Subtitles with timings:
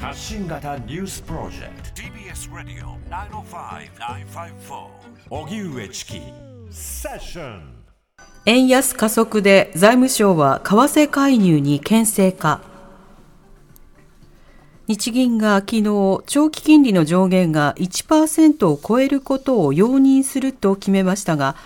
[0.00, 2.02] 発信型ニュースプロジェクト。
[2.02, 4.86] TBS ラディオ905-954
[5.30, 6.20] おぎゅうえちき
[6.70, 7.62] セッション
[8.46, 12.60] 円安加速で財務省は為替介入に牽制か。
[14.86, 21.56] 日銀が昨日長期金利の上限が1%を超えることを容認すると決めましたが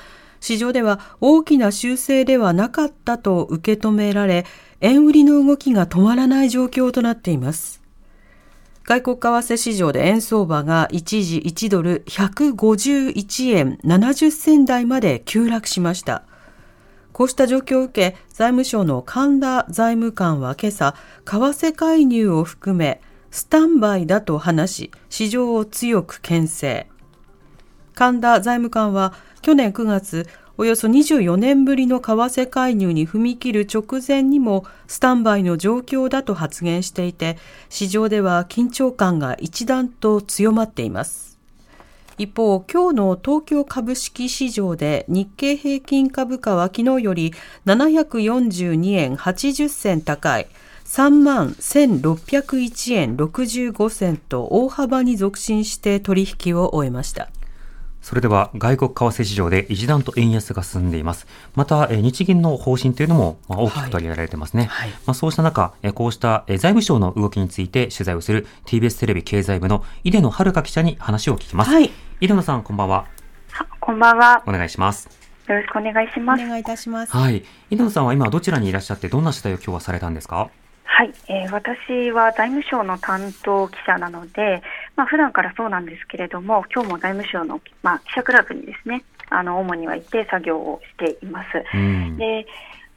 [0.40, 4.44] 市場では大きな修正ではなかったと受け止められ
[4.80, 7.81] 円売りの動きが止まらない状況となっています
[8.84, 16.24] 外国為替市場で円相場が一時1ドル151円70銭台まで急落しました。
[17.12, 23.00] こうした状況を受け財務省の神田財務官は今朝為替介入を含め
[23.30, 26.88] スタンバイだと話し市場を強く牽制。
[27.94, 30.26] 神田財務官は去年9月
[30.62, 37.36] およそ24年ぶりの為替介入に踏み切る直前にもスタンバイの状況だと発言していて
[37.68, 41.36] 市場では緊張感が一段と強まっています。
[42.16, 47.34] 一方今日の東京株式市場で日経平均株価は昨日より
[47.66, 50.46] 742円80銭高い
[50.84, 57.30] 3万1601円65銭と大幅に続伸して取引を終えました。
[58.02, 61.26] それでは外国為替市場で一段と円安が進んでいます。
[61.54, 64.64] また、日銀の方針というのも大きく取り上げられてますね。
[64.64, 71.70] はいはい、まあ、そうした中、こうした財務省の動きについて取材をする TBS テレビ経済部の井出野遥記者に話を聞きます。
[71.70, 71.90] はい、
[72.20, 73.06] 井出野さん、こんばんは。
[73.80, 74.42] こんばんは。
[74.46, 75.08] お願いします。
[75.48, 76.42] よろしくお願いします。
[76.44, 77.16] お願いいたします。
[77.16, 77.44] はい。
[77.70, 80.50] 井野さんは今どちらにいらっしゃってどんな取材を今日はされたんですか？
[81.02, 84.62] はい、えー、私は財務省の担当記者なので、
[84.94, 91.48] まあ普段からそうなんですけれども、今日も財務省の、まあ、記者クラブにですね、あの主には行って作業をしています。
[92.16, 92.46] で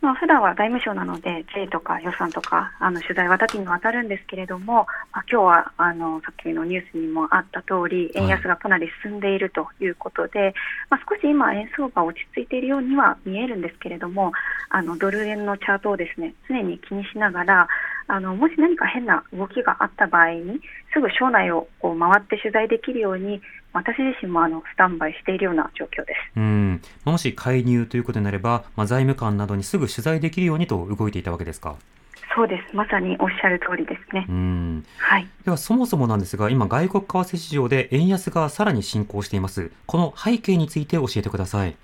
[0.01, 10.53] まあ普段は財務省なので、税とか予算とかあの取材は多岐にわたるんですけれども、まあ、今日はあのさっきのニュースにもあった通り、円安がかなり進んでいるということで、はい、
[10.91, 14.31] まあ、少し今、円相場落ち着いているようには見えるんですけれども、
[14.69, 17.67] あのドル円のチャートをですね常に気にしながら、
[18.07, 20.61] あのもし何か変な動きがあった場合に、
[20.93, 23.41] すぐ省内をこう回って取材できるように、
[23.73, 26.37] 私自身もあのスタンバイしているような状況です。
[26.37, 31.75] うんもし介入ということになれば、まあ、財務官などにすぐ取材できるようにと動いていたわけですか？
[32.35, 32.75] そうです。
[32.75, 34.25] まさにおっしゃる通りですね。
[34.27, 35.27] うんはい。
[35.45, 39.71] では、そもそもなんですが、今、外国為替市場で円安がさらに進行しています。
[39.85, 41.77] この背景について教えてください。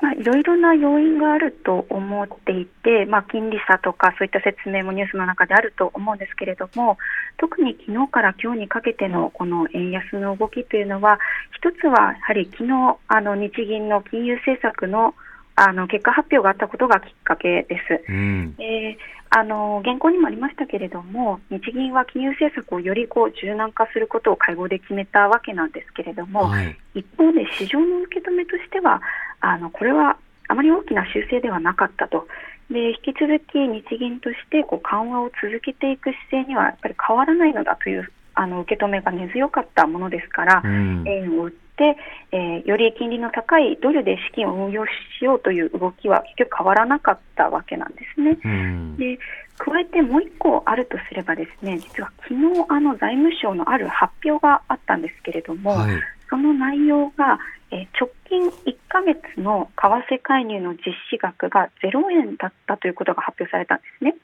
[0.00, 0.16] はい。
[0.16, 6.98] まあ、いろいろな要因があると思っていて、まあ、金利差とかそういった説明もニュースの中であると思うんですけれども
[7.38, 11.18] 特に昨日から今日にかけてのこの円安の動きというのは
[11.56, 15.14] 一つはやはり昨日あの日銀の金融政策の
[15.58, 18.04] あの結果発表があったことがきっかけです。
[18.10, 18.96] うん、えー、
[19.30, 29.02] あの原稿にもありましたけれども、日銀は金融政策をよりこう柔軟化することを会合で決めたわけなんですけれども、はい、一方で市場の受け止めとしては、
[29.40, 30.16] あのこれは
[30.48, 32.28] あまり大きな修正ではなかったと。
[32.70, 48.38] で引き続き日銀としてこう緩和を続けていく姿勢にはやっぱり変わらないのだというあの受け止めが根強かったものですから、うん、円を売って、えー、より金利の高いドルで資金を運用しようという動きは結局変わらなかったわけなんですね。
[48.44, 49.18] うん、で
[49.58, 57.38] 加えてもう1個あるとすればですね実は昨日あの財務省のある発表があったんですけれども、はい、その内容が、
[57.70, 64.14] えー、直近1ヶ月の為替介入の実施額が0円だったということが発表されたんですね。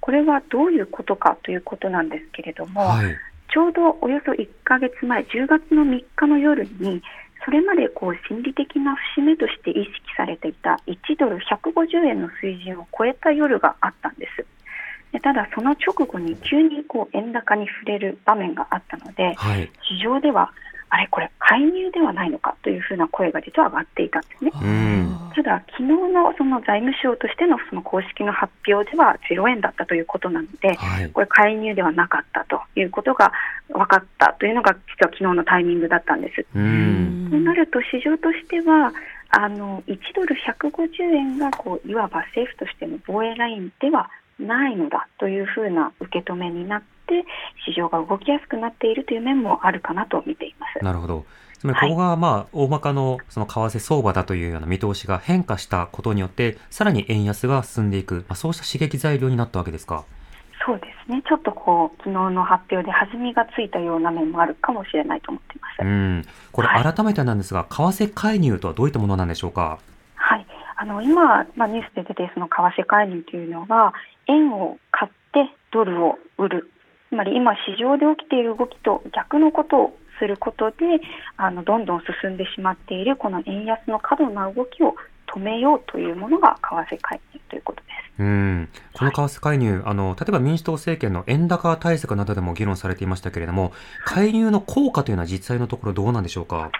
[0.00, 3.16] これはどういうことかということなんですけれども、はい、
[3.56, 7.00] ちょうどおよそ1ヶ月前、10月の3日の夜に、
[7.42, 14.44] それまでこう心理的な節目として意識されていた1ドル150円の水準を超えた夜があったんです。
[15.12, 20.52] でただ、その直後に急にこう円高に触れる場面があったので、はい、市場では
[20.88, 24.52] あれ、これ、介入ではないのかというふうな声が実は上がっていたんですね。
[25.34, 32.45] ただ、昨日のその財務省としてのその公式の発表では0円だったということなので、はい、これ、介入ではなかったと
[32.80, 33.32] いうことが
[33.68, 36.44] 分かったというのが、実は昨日のタイミングだったんです。
[36.52, 38.92] となると、市場としては、
[39.30, 44.08] あの1ドル150円がこういわば政府としての防衛ラインでは
[44.38, 47.24] ないのだというふうな受け止めになって
[47.66, 50.84] 市場が動きやすくなっているという面もあるかなと見ています。
[50.84, 51.24] なるほど
[51.58, 60.04] つまりここがまあ大まかのその為替相場だというような見通しが変化したことによってさらに円安が進んでいく、まあ、そうした刺激材料になったわけですか。
[61.06, 61.22] ですね。
[61.26, 65.82] ちょっとこう昨日の発表で弾みがついたような面もあるかもしれないと思っています。
[65.82, 66.24] うん。
[66.52, 69.78] これ改めてなんですが、はい、為替介入とはどういったものなんでしょうか？
[70.16, 70.46] はい。
[70.76, 73.94] あの今まあニュースで出てその為替介入というのは
[74.26, 76.70] 円を買ってドルを売る。
[77.08, 80.76] つまり今、市場で起きている動きと逆のことをすることで、
[81.36, 84.96] あのどんどん進んでしまっているこの円安の過度な動きを
[85.36, 87.86] 止めようというものが為替介入ということで
[88.16, 88.22] す。
[88.22, 93.72] うんこの為替介入、あの、例えば民主党政権の円高対策などでも議論されていましたけれども、
[94.04, 96.70] 介入の効果というのは実際のところどうなんでしょうか？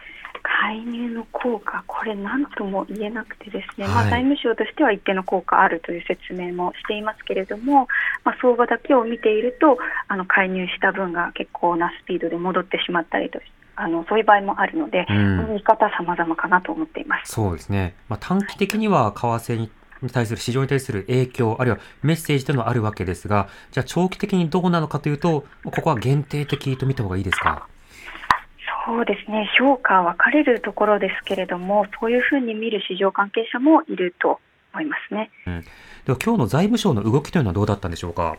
[0.43, 7.89] 介入の効果、これ、なんとも言えなくてですね、はいまあ、財務省としては一定の効果あるという説明もしていますけれども、
[8.25, 9.77] まあ、相場だけを見ていると、
[10.09, 13.39] あの介入した分が結構なスピードで戻ってしまったりと
[13.77, 17.33] あのそういう場合もあるので、うん見方様々かなと思っています。
[17.33, 17.95] そうですね。
[18.09, 19.71] まあ、短期的には為替に
[20.03, 27.67] に対する市場に対する影響、あるいはメッセージというのはあるわけですが、じゃあ長期的にどうなのかというと、ここは限定的と見た方がいいですか？
[28.87, 34.39] そうですね、評価は分かれるところですけれども、そういうふうに見る市場関係者もいると
[34.75, 35.31] 思いますね。
[36.05, 38.37] では今日の財務省の動きというのはどうだったんでしょうか？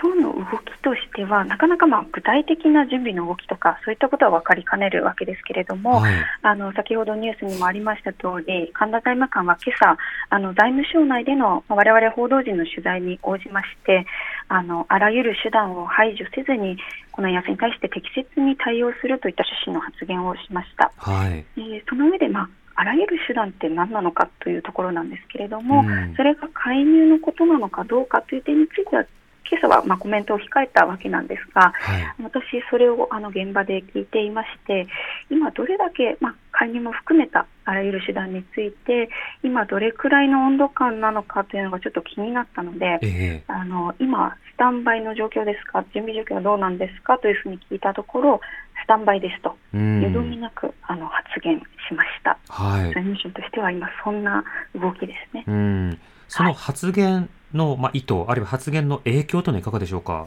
[0.00, 6.14] 今日の動きとしては、なかなかまあ具体的な準備の動きとか、そういったことは分かりかねるわけですけれども、はい。
[6.42, 9.96] あの先ほどニュースにもありました通り、神田財務官は今朝、
[10.30, 14.06] あの財務省内でのまあ我々報道陣の取材に応じまして、
[14.48, 16.78] あのあらゆる手段を排除せずに、
[17.10, 20.92] この円安に対して適切に対応するといった趣旨の発言をしました。
[20.96, 21.44] はい。
[21.56, 29.04] えーその上で、まあ、あらゆる手段って何なのかというところなんですけれども、うんそれが介入のことなのかどうかという点については、
[29.50, 32.14] 今朝はまあコメントを控えたわけなんですが、はい。
[32.22, 34.86] 私、それをあの現場で聞いていまして、
[35.30, 39.08] 今、どれだけ、まあ、介入も含めたあらゆる手段について、
[39.42, 48.40] 今、どれくらいの温度感なのかというのがちょっと気になったので、ええあの今、スタンバイの状況ですか、準備状況はどうなんですかというふうに聞いたところ、
[48.82, 51.58] スタンバイですと、うんよどみなくあの発言
[51.88, 52.38] しました。
[52.48, 53.04] はい財。
[53.04, 55.44] 務省としては今、そんな動きですね。
[55.46, 56.00] うん。
[56.28, 60.26] その発言の、まあ、意図、あるいは発言の影響というのはいかがでしょうか？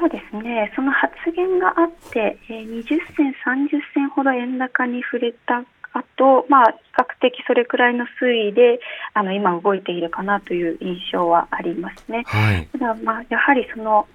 [0.00, 2.84] そうですね、その発言があって、えー20
[3.16, 8.80] 銭、30銭ほど円高に触れた後、まあ、比較的それくらいの推移で、
[9.14, 12.24] あの今動いているかなという印象はありますね。
[12.26, 12.68] はい。
[12.72, 14.08] ただ、まあ、やはりその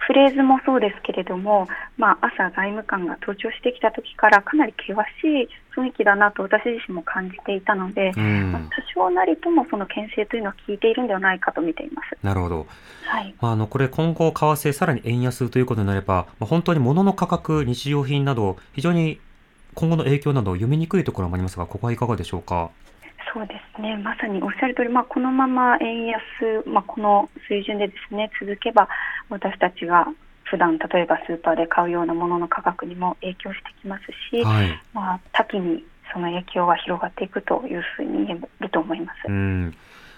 [0.00, 8.12] フレーズもそうですけれども、まあ、朝、財務官が登庁してきた時からかなり険しい雰囲気だなと私自身も感じていたので。
[8.14, 12.16] 多少なりともその牽制というのは効いているんではないかと見ています。
[12.22, 12.66] なるほど。
[13.04, 19.20] はいまあ、あの、これ今後、為替さらに円安ということになれば、まあ、本当に物の価格、日用品など、非常に
[19.74, 22.70] 今後の影響など読みにくいところもありますが、ここはいかがでしょうか？
[23.32, 28.88] そうですね、まさにおっしゃる通り、まあ、このまま円安、まあ、この水準でですね続けば、
[29.28, 30.06] 私たちが
[30.44, 34.04] 普段例えばスーパーで買うようなものの価格にも影響してきます
[34.34, 34.68] し、はい。
[34.92, 39.28] まあ、多岐にその影響は広がっていくというふうに言えると思います。
[39.28, 39.74] うん。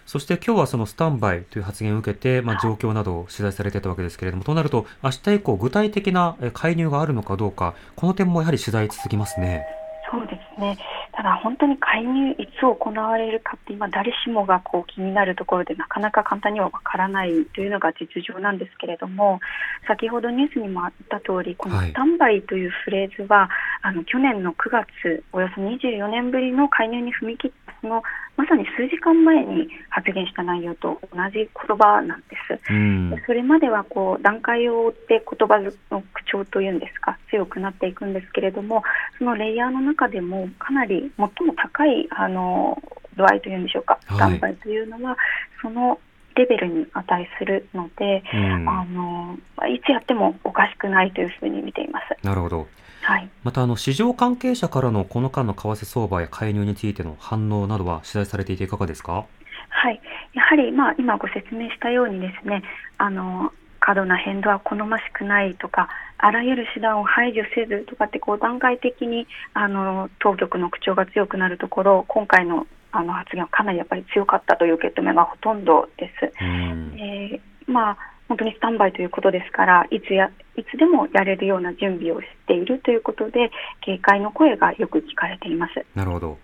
[0.07, 9.67] そして今日はそのスタンバイという発言を受けて、まあ、状況などを取材されてたわけですけれども、となると、明日以降、具体的なえ介入があるのかどうか、この点もやはり取材続きますね。
[10.11, 10.77] そうですね。
[11.13, 19.41] ただ本当に介入いつ行われるかって今誰しもがこう気になるところでなかなか簡単にはわからないというのが実情なんですけれども、
[19.87, 23.51] 先ほどニュースにもあった通り、このはいスタンバイというフレーズは、
[23.83, 28.03] あの去年の9月、およそ24年ぶりの介入に踏み切ったその
[28.37, 32.73] まさに数時間前に発言した内容と同じ言葉なんです。
[32.73, 33.11] うん。
[33.11, 38.83] でそれまではこう段階を追って言葉の口調というんですか強くなっていくんですけれども
[39.19, 42.83] そのレイヤーの中でもかなり最も高いあの
[43.17, 43.99] 度合いというんでしょうか。
[44.07, 44.17] はい。
[44.17, 45.17] スタンバイというのは、
[45.61, 45.99] その
[46.35, 48.69] レベルに値するので、うん。
[48.69, 52.27] あのまあいつやってもおかしくないというふうに見ています。
[52.27, 52.69] なるほど。
[53.03, 53.29] はい。
[53.43, 59.27] また、あの、市場関係者からのこの間の為替相場や介入についての反応などは取材されていていかがですか？
[59.75, 60.01] はい、
[60.35, 62.63] やはり、まあ、今ご説明したようにですね
[62.99, 76.45] あの過度な変動は好ましくないとかあらゆる手段を排除せずとかってこう段階的にあの当局の口調が強くなるところ今回のあの発言はかなりやっぱり強かったという受け止めがほとんどです。
[76.45, 76.95] うん。
[76.99, 77.99] えーまあ
[78.29, 83.51] 本当にスタンバイということですからいつやいつでもやれるような準備をしているということで
[83.83, 85.85] 警戒の声がよく聞かれています。
[85.95, 86.39] なるほどはい。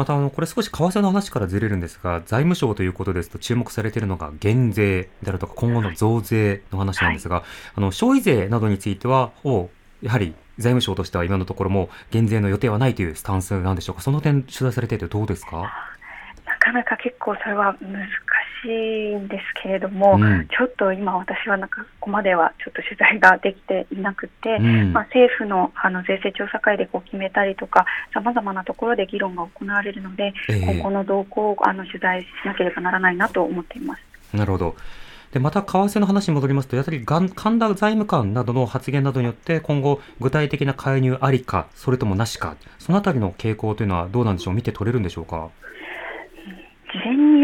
[0.00, 7.42] また、あの、これ少し為替の話からずれるんですが、財務省ということですと注目されているのが減税であるとか今後の増税の話なんですが、
[7.74, 9.70] あの、消費税などについては、ほぼ
[10.02, 14.00] やはり財務省としては今のところも減税の予定はないというスタンスなんでしょうか？
[14.02, 15.58] その点取材されていてどうですか？
[16.46, 18.00] なかなか結構それは難しい
[18.68, 34.36] んですけれども、うんちょっと今、私はなんかここまではちょっと取材ができていなくて、うんまあ、政府のあの税制調査会でこう決めたりとか、さまざまなところで議論が行われるので、ええ今後の動向をあの取材しなければならないなと思っています。
[34.36, 34.76] なるほど。
[35.32, 45.50] でまた為替の話に戻りますと、やはり神田財務官などの発言などによって、今後、具体的な介入ありか、それともなしか、そのあたりの傾向というのはどうなんでしょう、見て取れるんでしょうか？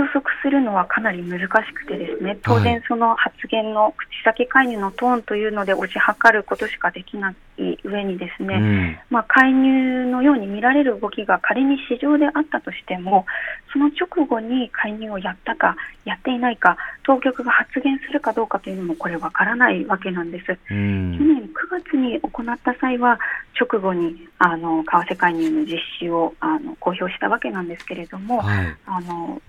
[0.07, 7.37] 事前に予測するのはかなり難しくてですね当然、その発言の口先介入のトーンというので推し量ることしかできない
[7.85, 13.25] 上にですね、うん、まあ、介入のように見られる動きが仮に市場であったとしても
[13.73, 20.59] その直後に介入をやったかやっていないか当局が発言するかどうかというのもこれわからないわけなんです。
[20.71, 21.49] うん、去年9
[21.85, 23.19] 月に行った際は
[23.61, 29.41] 直後にあの為替介入の実施をあの公表したわけなんですけれども、はい、あの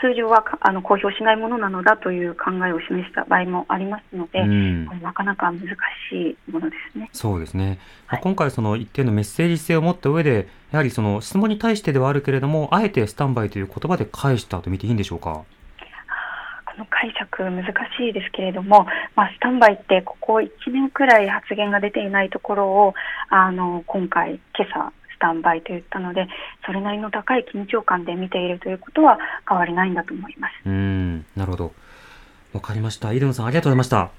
[0.00, 5.60] 通常はあの公表しないものなのだという考えを示した場合もありますので、うん、なかなか難
[6.10, 7.08] しいものですね。
[7.12, 7.78] そうですね。
[8.06, 15.44] はい、今回その一定のメッセージ性を持った上で、やはりその質問に対してではあるけれども、あえてスタンバイという言葉で返したと見ていいんでしょうか？
[16.66, 17.64] この解釈難
[17.96, 18.84] しいですけれども、
[19.14, 22.94] まあ、スタンバイってここ1年くらい発言が出ていないところを
[23.30, 24.92] あの今回、今朝
[25.24, 26.28] スタンバイと言ったので、
[26.66, 30.52] それなりの高い緊張感で見ているということは変わりないんだと思います。
[30.66, 31.72] うんなるほど。
[32.52, 33.14] わかりました。
[33.14, 34.10] 井野さん、ありがとうございました。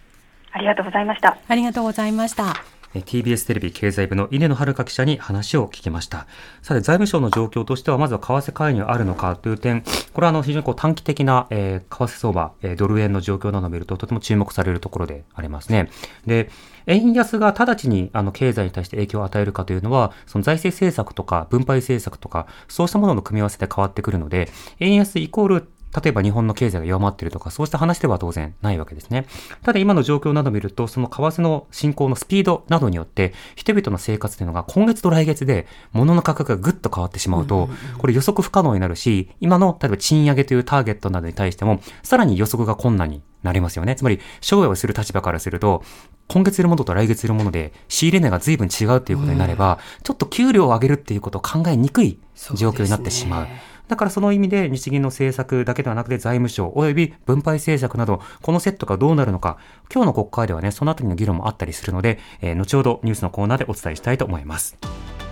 [0.52, 1.38] ありがとうございました。
[1.48, 2.75] ありがとうございました。
[3.02, 6.28] TBS テレビ経済部の稲野遥記者に話を聞きました。
[6.62, 9.84] さて、財務省の状況としては、まずは為替介入あるのかという点、
[10.14, 15.90] これはあの非常にこう短期的な、えー、為替相場、えー、ドル円の状況などを見ると、とても注目されるところでありますね。
[16.26, 16.50] で、
[16.88, 24.50] 円安が直ちにあの経済に対して影響を与えるかというのは、その財政政策とか分配政策とか、そうしたものの組み合わせで変わってくるので、
[24.80, 29.26] 円安イコール例えば日本の経済が弱まっているとか、そうした話では当然ないわけですね。
[29.64, 43.96] ただ今の状況などを見ると、その為替の進行のスピードなどによって、人々の生活というのが今月と来月で物の価格がぐっと変わってしまうと、これ予測不可能になるし、今の例えば賃上げというターゲットなどに対しても、さらに予測が困難になりますよね。
[43.96, 45.84] つまり、商売をする立場からすると、
[46.28, 52.20] 今月いるものと来月いるもので仕入れ値が随分違うということになれば、ちょっと給料を上げるっていうことを考えにくい
[52.56, 53.48] 状況になってしまう。
[53.88, 59.58] だからその意味で日銀の政策だけではなくて財務省及び分配政策など、このセットがどうなるのか、
[59.94, 64.78] 今日の国会ではね、そのあたりの議論もあったりするので、えー、後ほどニュースのコーナーでお伝えしたいと思います。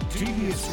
[0.10, 0.72] TBS